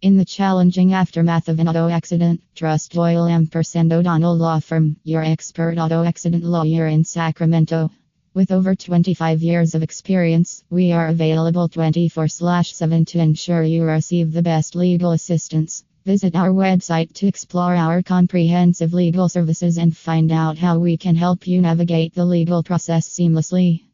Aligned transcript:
In 0.00 0.16
the 0.16 0.24
challenging 0.24 0.92
aftermath 0.92 1.48
of 1.48 1.58
an 1.58 1.66
auto 1.66 1.88
accident, 1.88 2.40
trust 2.54 2.92
Doyle 2.92 3.26
Ampersand 3.26 3.92
O'Donnell 3.92 4.36
Law 4.36 4.60
Firm, 4.60 4.94
your 5.02 5.24
expert 5.24 5.76
auto 5.76 6.04
accident 6.04 6.44
lawyer 6.44 6.86
in 6.86 7.02
Sacramento. 7.02 7.90
With 8.32 8.52
over 8.52 8.76
25 8.76 9.42
years 9.42 9.74
of 9.74 9.82
experience, 9.82 10.62
we 10.70 10.92
are 10.92 11.08
available 11.08 11.68
24 11.68 12.28
7 12.28 13.04
to 13.06 13.18
ensure 13.18 13.64
you 13.64 13.82
receive 13.82 14.32
the 14.32 14.40
best 14.40 14.76
legal 14.76 15.10
assistance. 15.10 15.82
Visit 16.06 16.36
our 16.36 16.50
website 16.50 17.12
to 17.14 17.26
explore 17.26 17.74
our 17.74 18.00
comprehensive 18.00 18.94
legal 18.94 19.28
services 19.28 19.78
and 19.78 19.96
find 19.96 20.30
out 20.30 20.58
how 20.58 20.78
we 20.78 20.96
can 20.96 21.16
help 21.16 21.48
you 21.48 21.60
navigate 21.60 22.14
the 22.14 22.24
legal 22.24 22.62
process 22.62 23.08
seamlessly. 23.08 23.87